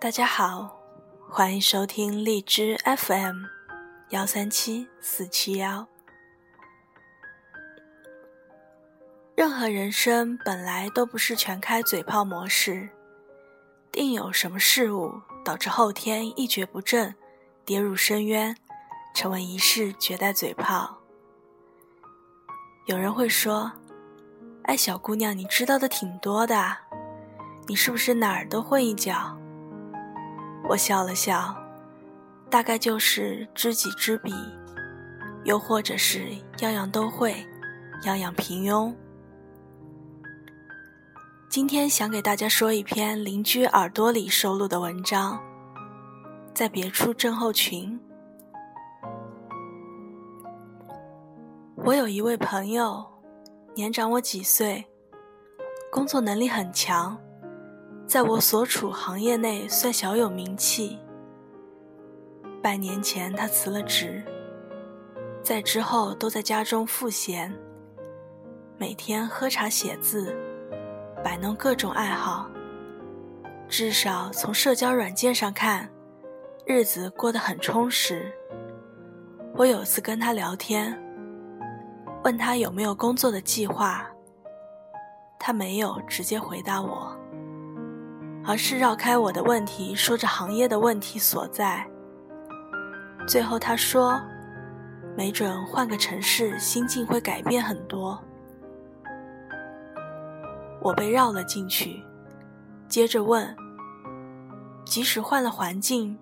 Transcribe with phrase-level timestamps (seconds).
[0.00, 0.80] 大家好，
[1.28, 3.42] 欢迎收听荔枝 FM
[4.10, 5.88] 幺三七四七幺。
[9.34, 12.88] 任何人生本来都不是全开嘴炮模式，
[13.90, 17.12] 定有什么事物导致后天一蹶不振，
[17.64, 18.56] 跌入深渊，
[19.16, 20.96] 成为一世绝代嘴炮。
[22.86, 23.72] 有人会说
[24.62, 26.76] ：“哎，小姑娘，你知道的挺多的，
[27.66, 29.36] 你是不是哪儿都混一脚？”
[30.68, 31.56] 我笑了笑，
[32.50, 34.34] 大概就是知己知彼，
[35.44, 37.34] 又或者是样样都会，
[38.04, 38.94] 样样平庸。
[41.48, 45.40] 今天想给大家说一篇邻居耳朵里收录的文章，
[46.52, 47.98] 在别处症候群。
[51.76, 53.02] 我有一位朋友，
[53.74, 54.84] 年长我几岁，
[55.90, 57.18] 工作能力很强。
[58.08, 60.98] 在我所处行业内算小有名气。
[62.62, 64.24] 半年前他辞了职，
[65.42, 67.54] 在之后都在家中赋闲，
[68.78, 70.34] 每天喝茶写字，
[71.22, 72.48] 摆弄各种爱好。
[73.68, 75.86] 至少从社交软件上看，
[76.64, 78.32] 日子过得很充实。
[79.54, 80.98] 我有次跟他聊天，
[82.24, 84.08] 问他有没有工作的计划，
[85.38, 87.14] 他没有直接回答我。
[88.48, 91.86] 而是绕开我的问题，说着行业的问题所在。
[93.26, 94.18] 最后他说
[95.14, 98.18] ：“没准换个城市，心境会改变很多。”
[100.80, 102.02] 我被绕了进去，
[102.88, 103.54] 接着问
[104.82, 106.18] ：“即使换了环境，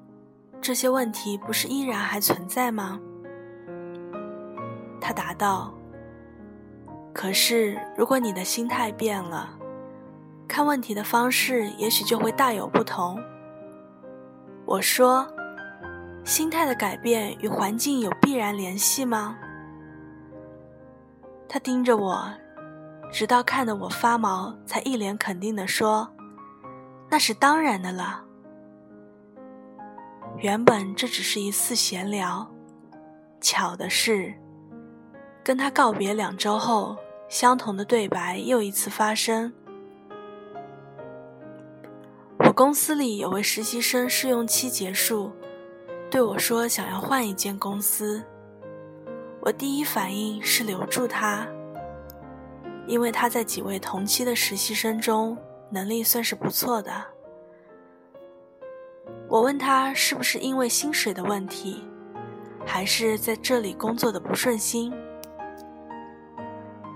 [0.61, 2.99] 这些问题不是依然还存在吗？”
[5.01, 5.73] 他答道
[7.15, 9.51] ：“可是如果你的心态变了。”
[10.49, 13.21] 看问题的方式也许就会大有不同。
[14.65, 15.27] 我说
[16.25, 19.37] ：“心态的改变与环境有必然联系吗？”
[21.49, 22.29] 他盯着我，
[23.13, 26.11] 直到看得我发毛，才一脸肯定地说
[27.09, 28.25] ：“那是当然的了。”
[30.39, 32.51] 原本这只是一次闲聊，
[33.41, 34.35] 巧的是，
[35.45, 36.97] 跟他告别两周后，
[37.29, 39.53] 相同的对白又一次发生。
[42.57, 45.31] 公司里有位实习生试用期结束，
[46.11, 48.25] 对我说想要换一间公司。
[49.43, 51.47] 我第一反应是留住他，
[52.87, 55.37] 因为他在几位同期的实习生中
[55.69, 56.91] 能力算是不错的。
[59.29, 61.87] 我问他是不是因为薪水的问题，
[62.65, 64.91] 还是在这里工作的不顺心。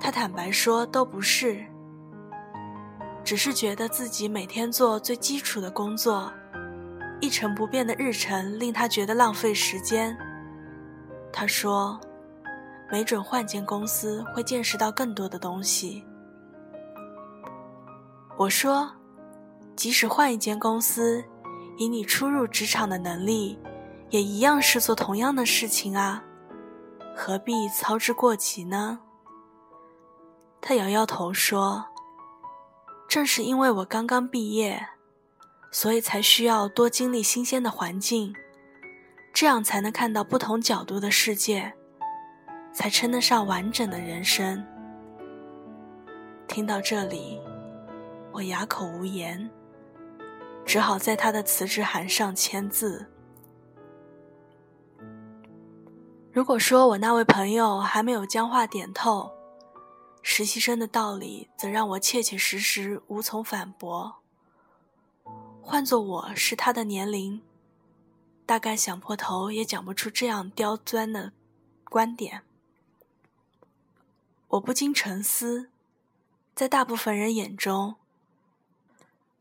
[0.00, 1.62] 他坦白说都不是。
[3.30, 6.32] 只是觉得自己每天做最基础的工作，
[7.20, 10.18] 一成不变的日程令他觉得浪费时间。
[11.32, 11.96] 他说
[12.90, 16.04] ：“没准换间公司会见识到更多的东西。”
[18.36, 18.90] 我说
[19.78, 21.24] ：“即使换一间公司，
[21.78, 23.56] 以你初入职场的能力，
[24.08, 26.24] 也一样是做同样的事情啊，
[27.14, 28.98] 何必操之过急呢？”
[30.60, 31.89] 他摇摇头说。
[33.10, 34.86] 正是因为我刚刚毕业，
[35.72, 38.32] 所以才需要多经历新鲜的环境，
[39.32, 41.72] 这样才能看到不同角度的世界，
[42.72, 44.64] 才称得上完整的人生。
[46.46, 47.40] 听到这里，
[48.30, 49.50] 我哑口无言，
[50.64, 53.10] 只好在他的辞职函上签字。
[56.30, 59.32] 如果说我那位朋友还没有将话点透，
[60.22, 64.22] 实习生的道理，则让我切切实实无从反驳。
[65.62, 67.42] 换做我是他的年龄，
[68.44, 71.32] 大概想破头也讲不出这样刁钻的
[71.84, 72.42] 观点。
[74.48, 75.70] 我不禁沉思，
[76.54, 77.94] 在大部分人眼中，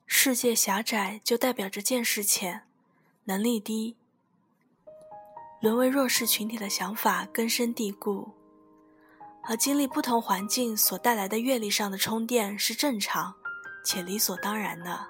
[0.05, 2.67] 世界狭窄就代表着见识浅、
[3.25, 3.95] 能力低，
[5.59, 8.38] 沦为弱势群体的想法根深蒂固。
[9.43, 13.33] 而经历不同环境所带来的阅历上的充电是正常
[13.83, 15.07] 且理所当然的。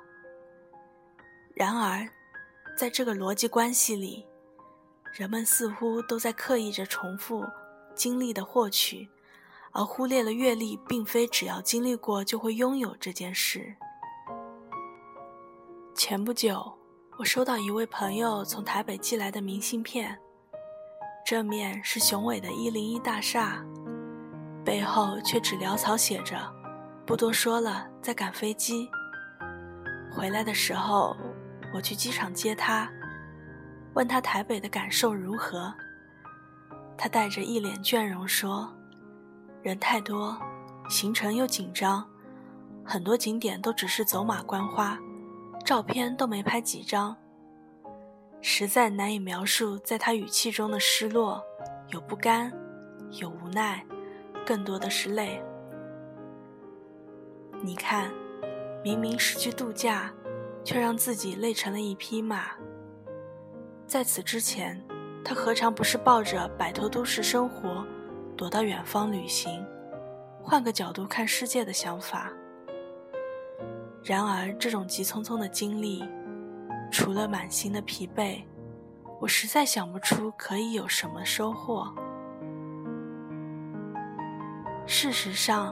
[1.53, 2.07] 然而，
[2.77, 4.25] 在这个逻辑关系里，
[5.13, 7.43] 人们似乎都在刻意着重复
[7.93, 9.09] 经历的获取，
[9.73, 13.75] 而忽略了阅历并非只要经历过就会拥有这件事。
[15.93, 16.77] 前不久，
[17.17, 20.17] 我收到一位朋友从台北寄来的明信片，
[21.25, 23.61] 正面是雄伟的一零一大厦。
[24.63, 26.37] 背后却只潦草写着
[27.05, 28.89] “不多说了，在赶飞机”。
[30.11, 31.15] 回来的时候，
[31.73, 32.89] 我去机场接他，
[33.93, 35.73] 问他台北的感受如何。
[36.97, 38.69] 他带着一脸倦容说
[39.63, 40.37] ：“人太多，
[40.89, 42.05] 行程又紧张，
[42.83, 44.99] 很多景点都只是走马观花，
[45.63, 47.15] 照片都没拍几张。
[48.41, 51.41] 实在难以描述，在他语气中的失落，
[51.89, 52.51] 有不甘，
[53.11, 53.85] 有无奈，
[54.49, 55.39] 更多的是累。
[57.61, 58.11] 你看，
[58.83, 60.11] 明明是去度假，
[60.63, 62.45] 却让自己累成了一匹马。
[63.85, 64.83] 在此之前。”
[65.23, 67.85] 他何尝不是抱着摆脱都市生活、
[68.35, 69.63] 躲到远方旅行、
[70.41, 72.31] 换个角度看世界的想法？
[74.01, 76.03] 然而，这种急匆匆的经历，
[76.89, 78.41] 除了满心的疲惫，
[79.19, 81.93] 我实在想不出可以有什么收获。
[84.91, 85.71] 事实上，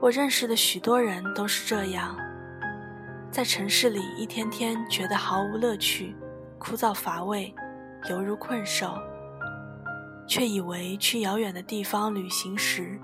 [0.00, 2.16] 我认识的许多人都是这样，
[3.30, 6.16] 在城市里一天天觉得毫无乐趣、
[6.58, 7.54] 枯燥乏味。
[8.08, 8.94] 犹如困兽，
[10.26, 12.98] 却以为去遥远的地方旅行时，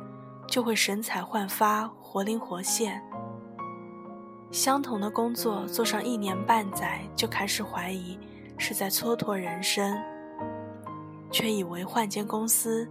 [0.47, 3.01] 就会神采焕发、活灵活现。
[4.51, 8.19] 相同的工作做上一年半载，就开始怀疑
[8.57, 9.95] 是在蹉跎人生，
[11.31, 12.91] 却以为换间公司、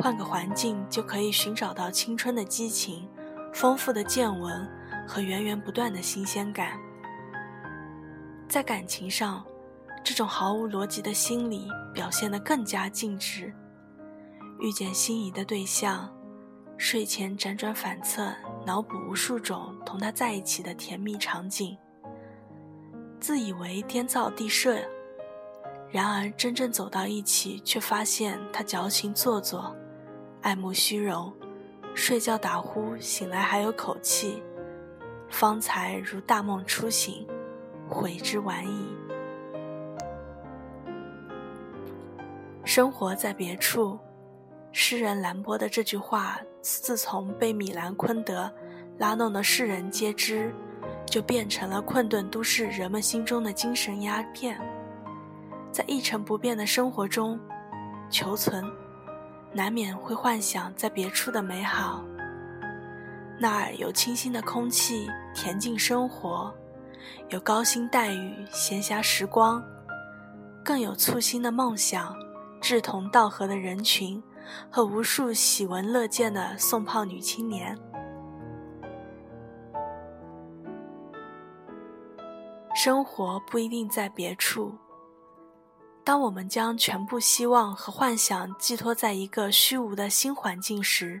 [0.00, 3.08] 换个环境就可以寻找到青春的激情、
[3.52, 4.66] 丰富的见闻
[5.06, 6.78] 和源源不断的新鲜感。
[8.48, 9.44] 在感情上。
[10.02, 13.52] 这种毫无逻辑的心理表现得更加尽致。
[14.58, 16.10] 遇见心仪的对象，
[16.78, 18.32] 睡前辗转反侧，
[18.64, 21.76] 脑补无数种同他在一起的甜蜜场景，
[23.20, 24.78] 自以为天造地设。
[25.90, 29.76] 然而真正走到一起，却发现他矫情做作，
[30.42, 31.30] 爱慕虚荣，
[31.94, 34.42] 睡觉打呼，醒来还有口气，
[35.28, 37.26] 方才如大梦初醒，
[37.86, 38.86] 悔之晚矣。
[42.64, 43.98] 生活在别处，
[44.72, 48.50] 诗人兰波的这句话，自从被米兰昆德
[48.96, 50.54] 拉弄得世人皆知，
[51.04, 54.58] 就变成了困顿都市人们心中的精神鸦片。
[55.70, 57.38] 在一成不变的生活中
[58.08, 58.64] 求存，
[59.52, 62.04] 难免会幻想在别处的美好。
[63.38, 66.52] 那儿有清新的空气，恬静生活；
[67.30, 69.62] 有高薪待遇，闲暇时光；
[70.64, 72.14] 更有簇新的梦想。
[72.60, 74.22] 志同道合的人群
[74.70, 77.74] 和无数喜闻乐见的送炮女青年。
[82.74, 84.74] 生活不一定在别处。
[86.04, 91.20] 当我们将全部希望和幻想寄托在一个虚无的新环境时，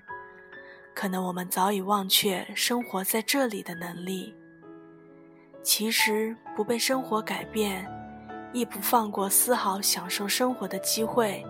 [0.94, 4.34] 可能我们早已忘却生活在这里的能力。
[5.62, 7.86] 其实，不被生活改变。
[8.52, 11.46] 亦不放过丝毫享受生活的机会，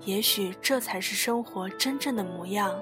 [0.00, 2.74] 也许这才是生活真正的模样。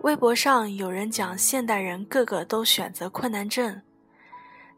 [0.00, 3.80] 微博上有人讲，现代人个个都选择困难症，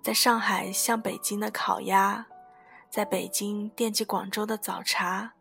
[0.02, 2.26] 在上海像北京的烤鸭，
[2.88, 5.34] 在北京惦记广州的早茶，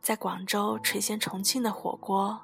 [0.00, 2.42] 在广州垂涎重庆的火锅，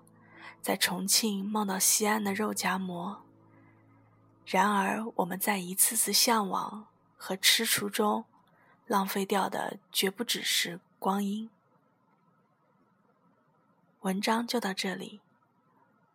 [0.60, 3.22] 在重庆梦到西安的肉夹馍。
[4.44, 6.86] 然而，我们在一次次向往。
[7.24, 8.24] 和踟蹰中，
[8.88, 11.48] 浪费掉的绝不只是光阴。
[14.00, 15.20] 文章就到这里，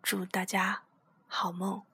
[0.04, 0.82] 祝大家
[1.30, 1.87] 好梦。